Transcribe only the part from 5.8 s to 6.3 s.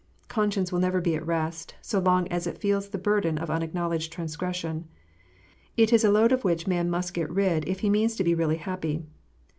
is a